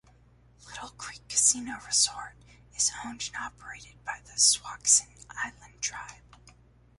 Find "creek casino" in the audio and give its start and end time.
0.97-1.77